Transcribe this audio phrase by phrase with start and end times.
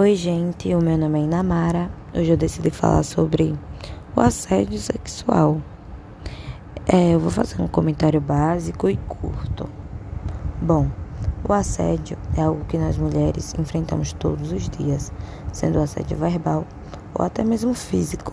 [0.00, 1.90] Oi, gente, o meu nome é Inamara.
[2.14, 3.54] Hoje eu decidi falar sobre
[4.16, 5.60] o assédio sexual.
[6.90, 9.68] É, eu vou fazer um comentário básico e curto.
[10.62, 10.90] Bom,
[11.46, 15.12] o assédio é algo que nós mulheres enfrentamos todos os dias,
[15.52, 16.64] sendo assédio verbal
[17.12, 18.32] ou até mesmo físico.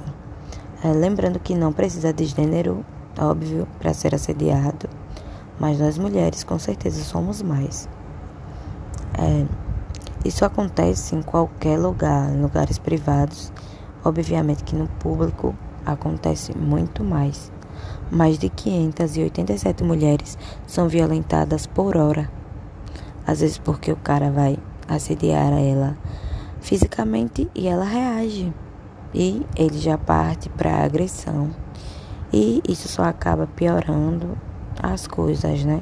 [0.81, 2.85] É, lembrando que não precisa de gênero,
[3.19, 4.87] óbvio, para ser assediado,
[5.59, 7.89] mas nós mulheres com certeza somos mais.
[10.27, 13.49] Isso acontece em qualquer lugar, em lugares privados.
[14.03, 17.49] Obviamente que no público acontece muito mais.
[18.11, 22.29] Mais de 587 mulheres são violentadas por hora.
[23.25, 25.97] Às vezes porque o cara vai assediar ela
[26.59, 28.53] fisicamente e ela reage.
[29.13, 31.51] E ele já parte para agressão.
[32.33, 34.37] E isso só acaba piorando
[34.83, 35.81] as coisas, né?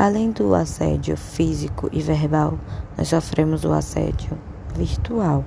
[0.00, 2.56] Além do assédio físico e verbal,
[2.96, 4.38] nós sofremos o assédio
[4.72, 5.44] virtual,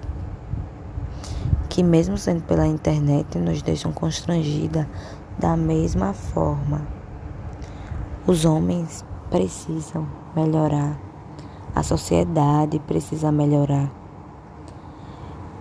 [1.70, 4.90] que, mesmo sendo pela internet, nos deixam constrangida
[5.40, 6.86] da mesma forma.
[8.28, 11.00] Os homens precisam melhorar,
[11.74, 13.90] a sociedade precisa melhorar.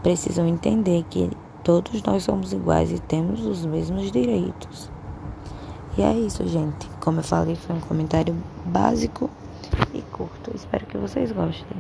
[0.03, 1.31] Precisam entender que
[1.63, 4.91] todos nós somos iguais e temos os mesmos direitos.
[6.01, 6.89] E é isso, gente.
[6.99, 8.35] Como eu falei, foi um comentário
[8.65, 9.29] básico
[9.93, 10.51] e curto.
[10.55, 11.77] Espero que vocês gostem.